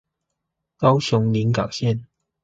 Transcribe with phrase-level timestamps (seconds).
[0.77, 2.05] 高雄臨港線